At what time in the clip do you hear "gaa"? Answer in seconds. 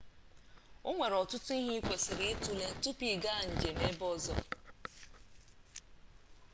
3.23-3.41